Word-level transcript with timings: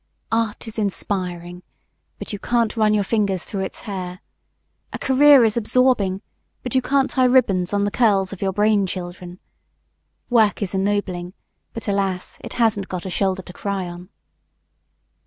Art 0.31 0.67
is 0.67 0.79
inspiring, 0.79 1.61
but 2.17 2.33
you 2.33 2.39
can't 2.39 2.75
run 2.75 2.91
your 2.95 3.03
fingers 3.03 3.43
through 3.43 3.61
its 3.61 3.81
hair; 3.81 4.19
a 4.91 4.97
career 4.97 5.43
is 5.45 5.55
absorbing, 5.55 6.23
but 6.63 6.73
you 6.73 6.81
can't 6.81 7.07
tie 7.11 7.25
ribbons 7.25 7.71
on 7.71 7.83
the 7.83 7.91
curls 7.91 8.33
of 8.33 8.41
your 8.41 8.51
brain 8.51 8.87
children; 8.87 9.37
work 10.27 10.63
is 10.63 10.73
ennobling, 10.73 11.33
but, 11.71 11.87
alas, 11.87 12.39
it 12.43 12.53
hasn't 12.53 12.87
got 12.89 13.05
a 13.05 13.11
shoulder 13.11 13.43
to 13.43 13.53
cry 13.53 13.87
on! 13.87 14.09